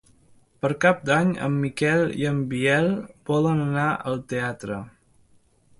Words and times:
Per 0.65 0.69
Cap 0.85 1.03
d'Any 1.09 1.33
en 1.47 1.59
Miquel 1.65 2.01
i 2.23 2.25
en 2.31 2.41
Biel 2.55 2.91
volen 3.33 3.63
anar 3.69 3.87
al 4.13 4.21
teatre. 4.33 4.85